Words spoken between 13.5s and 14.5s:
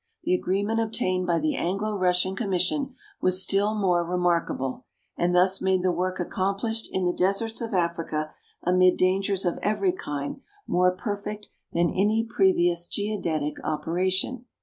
operation.